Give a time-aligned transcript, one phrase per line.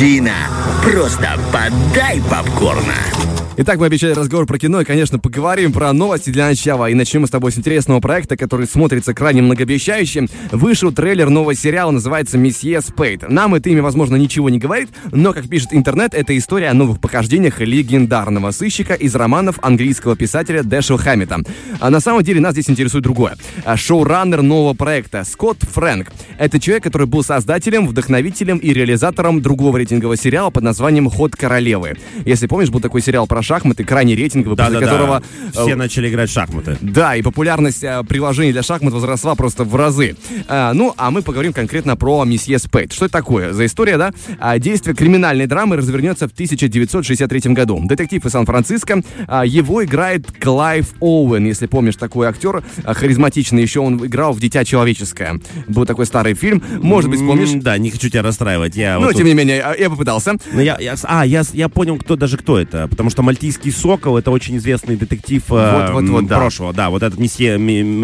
[0.00, 0.48] Тарантино.
[0.82, 2.94] Просто подай попкорна.
[3.62, 6.88] Итак, мы обещали разговор про кино и, конечно, поговорим про новости для начала.
[6.88, 10.30] И начнем с тобой с интересного проекта, который смотрится крайне многообещающим.
[10.50, 13.28] Вышел трейлер нового сериала, называется «Месье Спейд».
[13.28, 17.02] Нам это имя, возможно, ничего не говорит, но, как пишет интернет, это история о новых
[17.02, 21.40] похождениях легендарного сыщика из романов английского писателя Дэшел Хаммета.
[21.80, 23.36] А на самом деле нас здесь интересует другое.
[23.66, 26.10] А Шоураннер нового проекта Скотт Фрэнк.
[26.38, 31.96] Это человек, который был создателем, вдохновителем и реализатором другого рейтингового сериала под названием «Ход королевы».
[32.24, 35.22] Если помнишь, был такой сериал про шахматы, крайне рейтинговый, Да, после да, которого...
[35.52, 35.62] да.
[35.62, 36.76] Все э, начали играть в шахматы.
[36.80, 40.16] да, и популярность э, приложений для шахмат возросла просто в разы.
[40.48, 42.92] А, ну, а мы поговорим конкретно про месье Спейд.
[42.92, 44.12] Что это такое за история, да?
[44.38, 47.80] А, действие криминальной драмы развернется в 1963 году.
[47.84, 49.02] Детектив из Сан-Франциско.
[49.26, 53.62] а, его играет Клайв Оуэн, если помнишь, такой актер а, харизматичный.
[53.62, 55.40] Еще он играл в «Дитя человеческое».
[55.66, 56.62] Был такой старый фильм.
[56.80, 57.50] Может быть, помнишь?
[57.54, 58.76] Да, не хочу тебя расстраивать.
[58.76, 60.34] Я Ну, вот тем тут- не менее, я попытался.
[60.52, 62.88] Ну, я, я, а, я, я понял, кто даже кто это.
[62.88, 66.36] Потому что «Мальтийский сокол»— это очень известный детектив э, Вот, вот, вот, м, да.
[66.38, 66.72] прошлого.
[66.72, 67.58] Да, вот этот месье,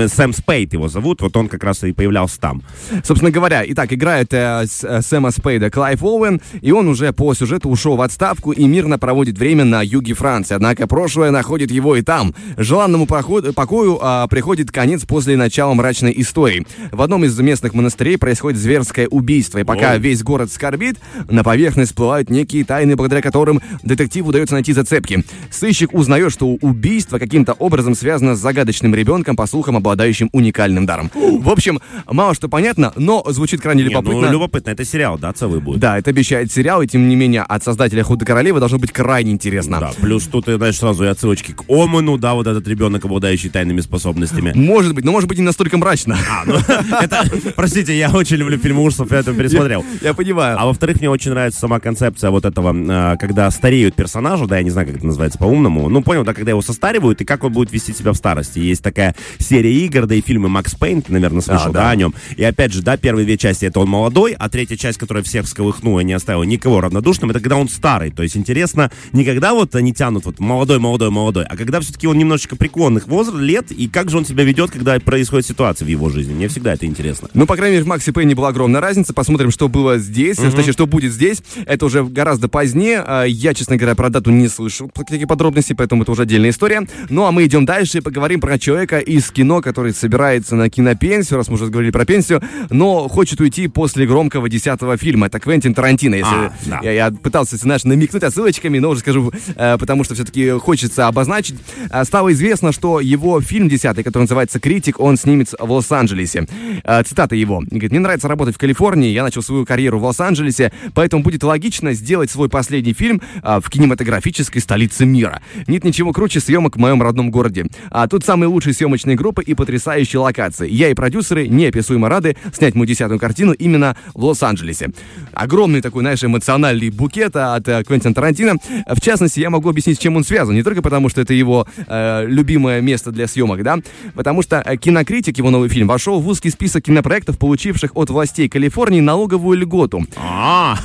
[0.09, 1.21] Сэм Спейд его зовут.
[1.21, 2.63] Вот он как раз и появлялся там.
[3.05, 7.69] Собственно говоря, итак, играет э, э, Сэма Спейда Клайв Оуэн, и он уже по сюжету
[7.69, 10.55] ушел в отставку и мирно проводит время на юге Франции.
[10.55, 12.35] Однако прошлое находит его и там.
[12.57, 16.67] Желанному поход- покою а, приходит конец после начала мрачной истории.
[16.93, 19.99] В одном из местных монастырей происходит зверское убийство, и пока Оу.
[20.01, 20.97] весь город скорбит,
[21.29, 25.25] на поверхность всплывают некие тайны, благодаря которым детективу удается найти зацепки.
[25.51, 31.11] Сыщик узнает, что убийство каким-то образом связано с загадочным ребенком, по слухам, обладающим уникальным даром.
[31.13, 34.21] В общем, мало что понятно, но звучит крайне Не, любопытно.
[34.21, 34.71] ну, любопытно.
[34.71, 35.81] Это сериал, да, целый будет.
[35.81, 39.33] Да, это обещает сериал, и тем не менее от создателя Худа Королевы должно быть крайне
[39.33, 39.81] интересно.
[39.81, 43.51] Да, плюс тут, ты знаешь, сразу и отсылочки к Оману, да, вот этот ребенок, обладающий
[43.51, 44.53] тайными способностями.
[44.55, 46.17] Может быть, но может быть не настолько мрачно.
[46.31, 46.55] А, ну,
[47.03, 47.25] это,
[47.57, 49.85] простите, я очень люблю фильмы ужасов, я это пересмотрел.
[50.01, 50.57] Я понимаю.
[50.61, 54.63] А во-вторых, мне очень нравится сама концепция вот этого, э, когда стареют персонажи, да, я
[54.63, 57.53] не знаю, как это называется по-умному, ну, понял, да, когда его состаривают, и как он
[57.53, 58.59] будет вести себя в старости.
[58.59, 61.81] Есть такая серия игр, да и фильмы Макс Пейн, ты, наверное, слышал, А, да.
[61.85, 61.91] да.
[61.91, 62.15] о нем.
[62.37, 65.47] И опять же, да, первые две части это он молодой, а третья часть, которая всех
[65.47, 68.11] всколыхнула и не оставила никого равнодушным, это когда он старый.
[68.11, 72.07] То есть интересно, не когда вот они тянут вот молодой, молодой, молодой, а когда все-таки
[72.07, 75.89] он немножечко преклонных возраст, лет, и как же он себя ведет, когда происходит ситуация в
[75.89, 76.35] его жизни.
[76.35, 77.29] Мне всегда это интересно.
[77.35, 79.13] Ну, по крайней мере, в Максе Пейне была огромная разница.
[79.15, 81.36] Посмотрим, что было здесь, точнее, что будет здесь.
[81.67, 83.03] Это уже гораздо позднее.
[83.07, 86.87] А, Я, честно говоря, про дату не слышал таких подробностей, поэтому это уже отдельная история.
[87.09, 91.39] Ну, а мы идем дальше и поговорим про человека из кино, который собирается на кинопенсию,
[91.39, 95.27] раз мы уже говорили про пенсию, но хочет уйти после громкого десятого фильма.
[95.27, 96.15] Это Квентин Тарантино.
[96.17, 96.81] Если А, да.
[96.83, 101.57] я, я пытался, знаешь, намекнуть отсылочками, но уже скажу, э, потому что все-таки хочется обозначить.
[101.91, 106.47] А, Стало известно, что его фильм десятый, который называется «Критик», он снимется в Лос-Анджелесе.
[106.85, 107.63] Э, Цитата его.
[107.67, 111.93] Говорит, мне нравится работать в Калифорнии, я начал свою карьеру в Лос-Анджелесе, поэтому будет логично
[111.93, 115.43] сделать свой последний фильм а, в кинематографической столице мира.
[115.67, 117.67] Нет ничего круче съемок в моем родном городе.
[117.91, 120.71] А тут самые лучшие съемочные группы и потрясающие локации.
[120.71, 124.91] Я и продюсеры неописуемо рады снять мою десятую картину именно в Лос-Анджелесе.
[125.33, 128.55] Огромный такой, знаешь, эмоциональный букет от э, Квентина Тарантино.
[128.87, 130.55] В частности, я могу объяснить, с чем он связан.
[130.55, 133.79] Не только потому, что это его э, любимое место для съемок, да,
[134.15, 138.49] потому что э, кинокритик, его новый фильм, вошел в узкий список кинопроектов, получивших от властей
[138.49, 140.07] Калифорнии налоговую льготу.
[140.17, 140.79] А,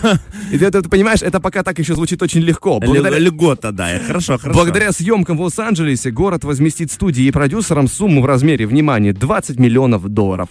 [0.51, 2.79] И ты, ты понимаешь, это пока так еще звучит очень легко.
[2.79, 4.57] Благодаря, льгота, да, хорошо, хорошо.
[4.57, 10.07] благодаря съемкам в Лос-Анджелесе город возместит студии и продюсерам сумму в размере, внимание, 20 миллионов
[10.07, 10.49] долларов.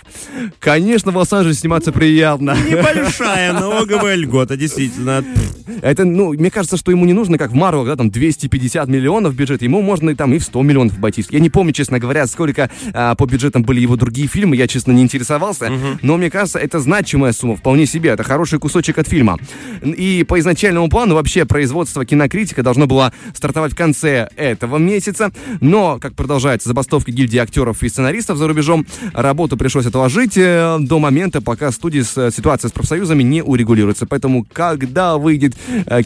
[0.59, 2.57] Конечно, в Лос-Анджелесе сниматься приятно.
[2.69, 5.25] Небольшая налоговая льгота, действительно.
[5.83, 9.35] Это, ну, мне кажется, что ему не нужно, как в Марвел, да, там 250 миллионов
[9.35, 11.27] бюджет, ему можно и там и в 100 миллионов обойтись.
[11.31, 14.93] Я не помню, честно говоря, сколько а, по бюджетам были его другие фильмы, я, честно,
[14.93, 19.39] не интересовался, но мне кажется, это значимая сумма, вполне себе, это хороший кусочек от фильма.
[19.83, 25.99] И по изначальному плану вообще производство кинокритика должно было стартовать в конце этого месяца, но,
[25.99, 31.41] как продолжается забастовка гильдии актеров и сценаристов за рубежом, работу пришлось отложить э, до момента,
[31.41, 34.07] пока студии с, ситуация с профсоюзами не урегулируется.
[34.07, 35.57] Поэтому, когда выйдет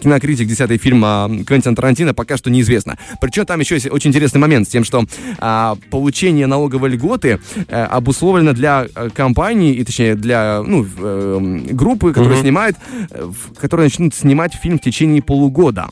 [0.00, 1.00] кинокритик, десятый фильм
[1.44, 2.98] Квентина Тарантино, пока что неизвестно.
[3.20, 5.04] Причем там еще есть очень интересный момент с тем, что
[5.38, 12.12] а, получение налоговой льготы э, обусловлено для э, компании, и точнее для ну, э, группы,
[12.12, 12.76] которая снимает,
[13.10, 15.88] э, в- которые начнут снимать фильм в течение полугода.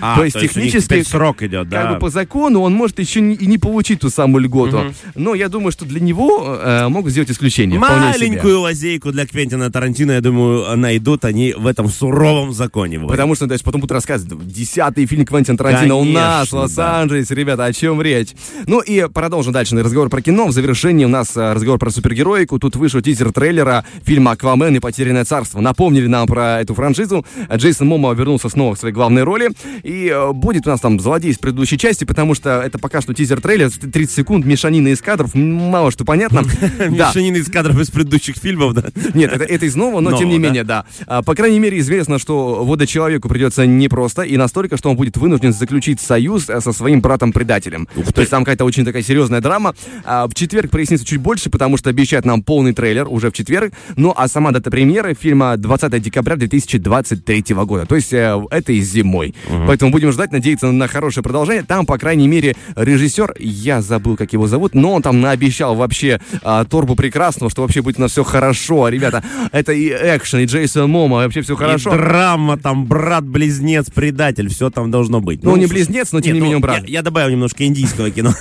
[0.00, 1.82] А, то есть то есть технически, теперь срок идет, да.
[1.82, 4.92] как бы по закону, он может еще не- и не получить ту самую льготу.
[5.14, 7.78] Но я думаю, что для него э, могут сделать исключение.
[7.78, 12.98] Маленькую лазейку для Квентина Тарантино, я думаю, найдут они в этом суровом законе.
[12.98, 13.10] Вове.
[13.10, 17.34] Потому что, дальше потом будут рассказывать, десятый фильм Квентина Тарантино у нас, в Конечно, Лос-Анджелесе,
[17.34, 18.30] ребята, о чем речь?
[18.66, 20.46] Ну и продолжим дальше разговор про кино.
[20.46, 22.58] В завершении у нас э, разговор про супергероику.
[22.58, 25.60] Тут вышел тизер трейлера фильма «Аквамен и потерянное царство».
[25.60, 27.24] Напомнили нам про эту франшизу.
[27.54, 29.50] Джейсон Момоа вернулся снова в своей главной роли.
[29.82, 33.12] И э, будет у нас там злодей из предыдущей части, потому что это пока что
[33.14, 36.42] тизер-трейлер, 30 секунд, мешанина из кадров, мало что понятно.
[36.78, 38.84] Мешанина из кадров из предыдущих фильмов, да?
[39.14, 40.84] Нет, это, из нового, но тем не менее, да.
[41.06, 45.52] А, по крайней мере, известно, что водочеловеку придется непросто, и настолько, что он будет вынужден
[45.52, 47.86] заключить союз э, со своим братом-предателем.
[48.14, 49.74] То есть там какая-то очень такая серьезная драма.
[50.04, 53.72] А, в четверг прояснится чуть больше, потому что обещают нам полный трейлер уже в четверг.
[53.96, 57.86] Ну, а сама дата премьеры фильма 20 декабря 2023 года.
[57.86, 59.34] То есть э, это и зимой.
[59.66, 61.62] Поэтому будем ждать, надеяться на хорошее продолжение.
[61.62, 66.20] Там, по крайней мере, режиссер, я забыл, как его зовут, но он там наобещал вообще
[66.42, 68.88] а, Торбу прекрасного, что вообще будет у нас все хорошо.
[68.88, 69.22] Ребята,
[69.52, 71.94] это и экшен, и Джейсон Момоа, вообще все хорошо.
[71.94, 75.42] И драма, там, брат-близнец, предатель, все там должно быть.
[75.42, 76.88] Ну, не близнец, но тем не Нет, менее ну, он брат.
[76.88, 78.34] Я, я добавил немножко индийского кино.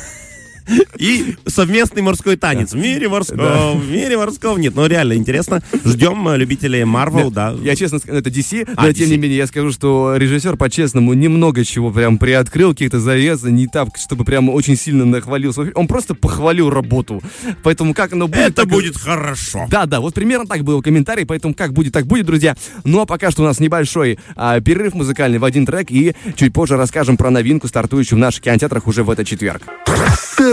[0.97, 2.73] И совместный морской танец.
[2.73, 4.75] В мире морском, в мире морском нет.
[4.75, 5.61] Ну, реально интересно.
[5.83, 7.53] Ждем э, любителей Марвел, да.
[7.61, 11.13] Я честно скажу, это DC, А, но тем не менее я скажу, что режиссер по-честному
[11.13, 15.53] немного чего прям приоткрыл, какие-то завесы, не так, чтобы прям очень сильно нахвалил.
[15.75, 17.21] Он просто похвалил работу.
[17.63, 18.39] Поэтому как оно будет...
[18.39, 19.67] Это так будет хорошо.
[19.69, 22.55] Да, да, вот примерно так был комментарий, поэтому как будет, так будет, друзья.
[22.83, 26.53] Ну а пока что у нас небольшой а, перерыв музыкальный в один трек, и чуть
[26.53, 29.63] позже расскажем про новинку, стартующую в наших кинотеатрах уже в этот четверг.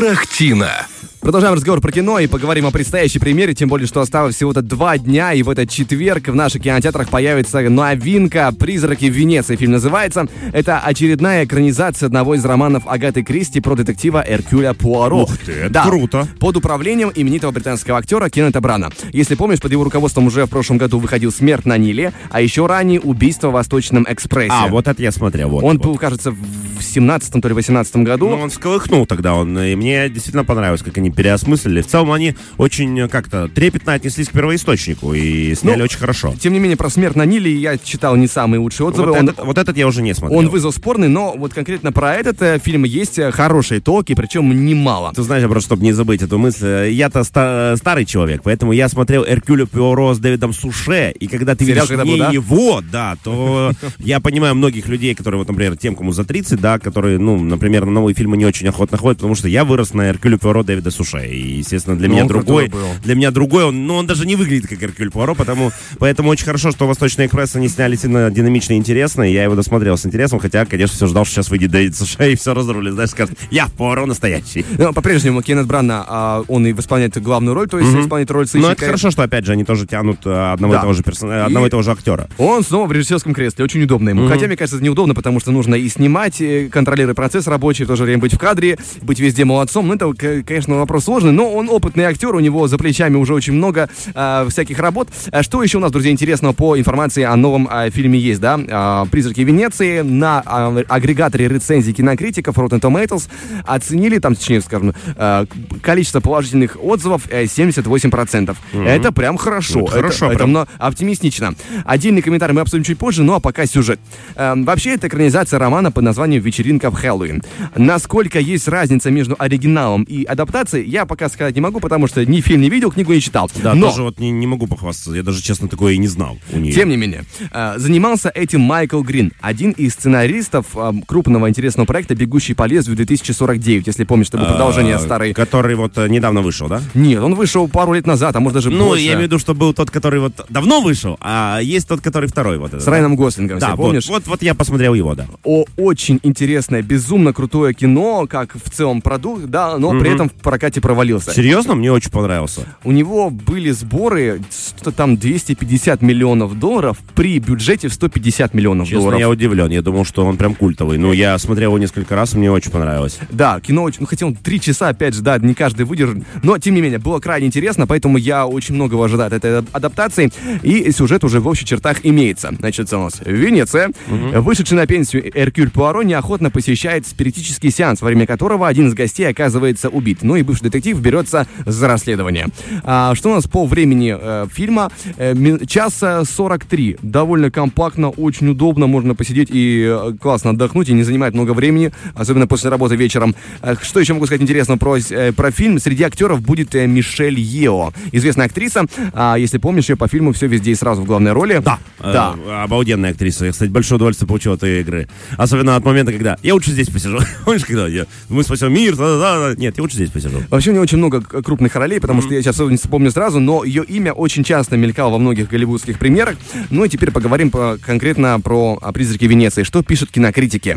[0.00, 0.86] Тарахтина.
[1.20, 4.96] Продолжаем разговор про кино и поговорим о предстоящей премьере, тем более, что осталось всего-то два
[4.96, 9.54] дня, и в этот четверг в наших кинотеатрах появится новинка «Призраки в Венеции».
[9.56, 10.26] Фильм называется.
[10.54, 15.24] Это очередная экранизация одного из романов Агаты Кристи про детектива Эркюля Пуаро.
[15.24, 16.26] Ух ты, это круто.
[16.38, 18.88] Под управлением именитого британского актера Кеннета Брана.
[19.12, 22.64] Если помнишь, под его руководством уже в прошлом году выходил «Смерть на Ниле», а еще
[22.64, 24.54] ранее «Убийство в Восточном экспрессе».
[24.54, 25.50] А, вот это я смотрел.
[25.50, 25.84] Вот, Он вот.
[25.84, 28.30] был, кажется, в 17 то ли 18 году.
[28.30, 31.82] Ну, он всколыхнул тогда, он, и мне действительно понравилось, как они переосмыслили.
[31.82, 36.34] В целом они очень э, как-то трепетно отнеслись к первоисточнику и сняли Ну, очень хорошо.
[36.40, 39.08] Тем не менее, про смерть на Ниле я читал не самые лучшие отзывы.
[39.08, 40.38] Вот, он, этот, вот этот я уже не смотрел.
[40.38, 44.50] он вызвал спорный, но вот конкретно про этот э, фильм есть э, хорошие толки, причем
[44.66, 45.12] немало.
[45.14, 48.88] Ты знаешь, просто чтобы не забыть эту мысль, э, я-то ста- старый человек, поэтому я
[48.88, 52.30] смотрел Эркюля Пуаро с Дэвидом Суше, и когда ты Сериал видишь когда не был, да?
[52.30, 56.78] его, да, то я понимаю многих людей, которые, вот, например, тем, кому за 30, да,
[56.78, 60.10] которые, ну, например, на новые фильмы не очень охотно ходят, потому что я вырос на
[60.10, 62.70] Эркюле Пуаро Дэвида Суше, и, естественно, для Ну, меня другой,
[63.02, 66.44] для меня другой, он, ну, он даже не выглядит как Эркюль Пуаро, потому, поэтому очень
[66.44, 70.06] хорошо, что «Восточный экспресс» они сняли сильно динамично и интересно, и я его досмотрел с
[70.06, 73.36] интересом, хотя, конечно, все ждал, что сейчас выйдет Дэвид Суше и все разрулит, знаешь, скажет,
[73.50, 74.64] я Пуаро настоящий.
[74.78, 78.46] Но по-прежнему Кеннет Брана, а, он и исполняет главную роль, то есть исполняет роль Но
[78.46, 78.72] сыщика.
[78.72, 80.78] это хорошо, что опять же они тоже тянут э, одного Да.
[80.78, 82.28] и того же персонажа, одного И- и того же актера.
[82.38, 84.28] Он снова в режиссерском кресле, очень удобно ему.
[84.28, 87.88] Хотя, мне кажется, это неудобно, потому что нужно и снимать, и контролировать процесс рабочий, в
[87.88, 89.86] то же время быть в кадре, быть везде молодцом.
[89.88, 90.12] Ну, это,
[90.44, 94.48] конечно, вопрос сложный, но он опытный актер, у него за плечами уже очень много а,
[94.48, 95.08] всяких работ.
[95.30, 98.58] А что еще у нас, друзья, интересного по информации о новом а, фильме есть, да?
[98.68, 103.28] А, «Призраки Венеции» на а, агрегаторе рецензий кинокритиков Rotten Tomatoes
[103.64, 105.46] оценили, там, точнее, скажем, а,
[105.80, 108.56] количество положительных отзывов э, 78%.
[108.84, 109.82] Это прям хорошо.
[109.82, 110.52] Это хорошо это, прям.
[110.52, 111.54] но оптимистично.
[111.84, 114.00] Отдельный комментарий мы обсудим чуть позже, ну а пока сюжет.
[114.34, 117.42] Эм, вообще, это экранизация романа под названием «Вечеринка в Хэллоуин».
[117.76, 122.40] Насколько есть разница между оригиналом и адаптацией, я пока сказать не могу, потому что ни
[122.40, 123.50] фильм не видел, книгу не читал.
[123.62, 125.12] Да, Но, тоже вот не, не могу похвастаться.
[125.14, 126.72] Я даже, честно, такое и не знал у нее.
[126.72, 132.14] тем не менее, э, занимался этим Майкл Грин, один из сценаристов э, крупного интересного проекта
[132.14, 135.32] «Бегущий по лезвию 2049», если помнишь, это было продолжение А, старой...
[135.32, 136.80] Который вот э, недавно вышел, да?
[136.94, 139.02] Нет, он вышел пару лет назад, а может даже Ну, больше.
[139.02, 142.28] я имею в виду, что был тот, который вот давно вышел, а есть тот, который
[142.28, 142.58] второй.
[142.58, 144.08] Вот этот, С Райаном Гослингом, Да, вот, помнишь?
[144.08, 145.26] вот, вот я посмотрел его, да.
[145.44, 150.34] о очень интересное, безумно крутое кино, как в целом продукт, да, но при этом в
[150.34, 151.32] прокате провалился.
[151.32, 152.60] Серьезно, мне очень понравился.
[152.84, 154.40] У него были сборы,
[154.78, 159.20] что там 250 миллионов долларов при бюджете в 150 миллионов Честно, долларов.
[159.20, 159.70] я удивлен.
[159.70, 160.98] Я думал, что он прям культовый.
[160.98, 163.18] Ну, я смотрел его несколько раз, мне очень понравилось.
[163.30, 166.58] Да, кино очень, ну хотя он три часа, опять же, да, не каждый выдержит, но
[166.58, 170.30] тем не менее, было крайне интересно, поэтому я очень многого ожидаю от этой адаптации,
[170.62, 172.52] и сюжет уже в общих чертах имеется.
[172.58, 178.26] Значит, у нас Венеция, вышедший на пенсию Эркюль Пуаро неохотно посещает спиритический сеанс, во время
[178.26, 180.18] которого один из гостей оказывается убит.
[180.22, 182.46] Ну и бывший бывший детектив берется за расследование.
[182.84, 184.90] А, что у нас по времени э, фильма?
[185.16, 185.34] Э,
[185.66, 186.98] часа 43.
[187.02, 191.92] Довольно компактно, очень удобно, можно посидеть и э, классно отдохнуть, и не занимает много времени,
[192.14, 193.34] особенно после работы вечером.
[193.62, 195.78] Э, что еще могу сказать интересно про, э, про фильм?
[195.78, 198.84] Среди актеров будет Мишель Ео, известная актриса.
[199.12, 201.60] А, если помнишь, ее по фильму «Все везде и сразу» в главной роли.
[201.64, 202.34] Да, Да.
[202.46, 203.46] Э, обалденная актриса.
[203.46, 205.08] Я, кстати, большое удовольствие получил от этой игры.
[205.36, 207.18] Особенно от момента, когда я лучше здесь посижу.
[207.44, 209.60] Помнишь, когда я, мы спасем мир, да-да-да.
[209.60, 210.42] Нет, я лучше здесь посижу.
[210.50, 213.62] Вообще у нее очень много крупных ролей, потому что я сейчас не вспомню сразу, но
[213.62, 216.36] ее имя очень часто мелькало во многих голливудских премьерах.
[216.70, 219.62] Ну и теперь поговорим по- конкретно про «Призраки Венеции».
[219.62, 220.76] Что пишут кинокритики?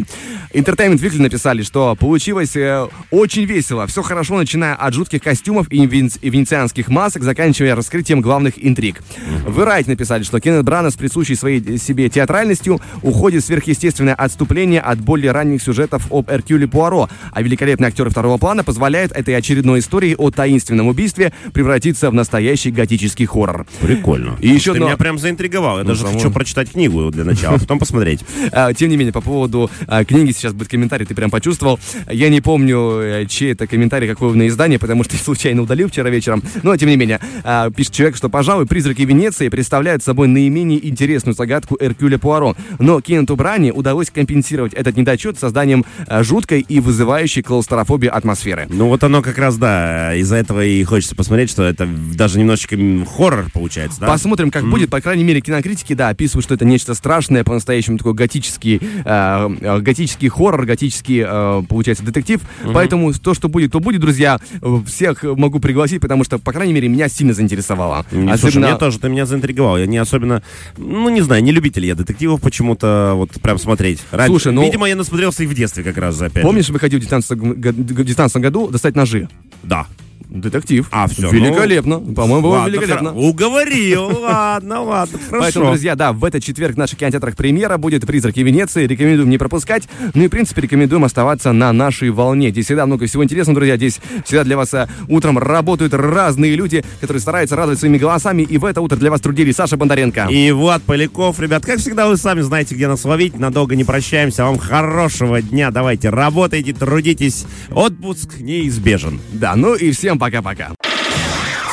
[0.54, 3.88] Entertainment Weekly написали, что получилось э, очень весело.
[3.88, 9.02] Все хорошо, начиная от жутких костюмов и вен- и венецианских масок, заканчивая раскрытием главных интриг.
[9.44, 14.82] В Variety написали, что Кеннет Брана с присущей своей себе театральностью уходит в сверхъестественное отступление
[14.82, 19.53] от более ранних сюжетов об Эркюле Пуаро, а великолепные актеры второго плана позволяют этой очередной
[19.62, 23.66] истории о таинственном убийстве превратиться в настоящий готический хоррор.
[23.82, 24.38] Прикольно.
[24.42, 25.80] И еще Ты одно- меня прям заинтриговал.
[25.80, 28.22] Я даже само- хочу прочитать книгу для начала, а потом посмотреть.
[28.52, 31.80] А, Тем не менее, по поводу а, книги сейчас будет комментарий, ты прям почувствовал.
[32.12, 36.10] Я не помню, э, чей это комментарий, какое на издание, потому что случайно удалил вчера
[36.10, 36.44] вечером.
[36.62, 41.36] Но, тем не менее, а, пишет человек, что, пожалуй, «Призраки Венеции» представляют собой наименее интересную
[41.36, 42.56] загадку Эркюля Пуаро.
[42.80, 45.86] Но Кеннету Брани удалось компенсировать этот недочет созданием
[46.22, 48.68] жуткой и вызывающей клаустрофобии атмосферы.
[48.70, 52.76] Ну вот оно как раз, да, из-за этого и хочется посмотреть, что это даже немножечко
[53.16, 54.08] хоррор получается, да?
[54.08, 54.90] Посмотрим, как будет.
[54.90, 59.80] По крайней мере, кинокритики, да, описывают, что это нечто страшное, по-настоящему такой готический, э, э,
[59.80, 62.42] готический хоррор, готический, э, получается, детектив.
[62.74, 64.40] Поэтому то, что будет, то будет, друзья.
[64.88, 68.06] Всех могу пригласить, потому что, по крайней мере, меня сильно заинтересовало.
[68.12, 69.78] Не, Слушай, меня тоже, ты меня заинтриговал.
[69.78, 70.42] Я не особенно,
[70.78, 74.00] ну, не знаю, не любитель я детективов почему-то, вот прям смотреть.
[74.12, 76.44] Раньше, Слушай, ну- Видимо, я насмотрелся и в детстве как раз, опять.
[76.44, 79.28] Помнишь, выходил в 19 г- в 19 году достать ножи?
[79.64, 79.88] Да.
[80.34, 80.88] Детектив.
[80.92, 82.00] А, всё, Великолепно.
[82.00, 83.10] По-моему, было великолепно.
[83.10, 85.66] хоро- Уговорил, ладно, ладно, Поэтому, хорошо.
[85.68, 88.88] друзья, да, в этот четверг в наших кинотеатрах премьера будет «Призраки Венеции».
[88.88, 89.84] Рекомендуем не пропускать.
[90.16, 92.50] Ну и, в принципе, рекомендуем оставаться на нашей волне.
[92.50, 93.78] Здесь всегда много всего интересного, друзья.
[93.78, 98.42] Здесь всегда для вас а, утром работают разные люди, которые стараются радовать своими голосами.
[98.42, 100.28] И в это утро для вас трудились Саша Бондаренко.
[100.32, 103.38] И Влад Поляков, ребят, как всегда, вы сами знаете, где нас ловить.
[103.38, 104.46] Надолго не прощаемся.
[104.46, 105.70] Вам хорошего дня.
[105.70, 107.46] Давайте, работайте, трудитесь.
[107.70, 109.20] Отпуск неизбежен.
[109.32, 110.72] Да, ну и всем пока-пока.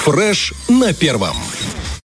[0.02, 1.36] Фреш на первом.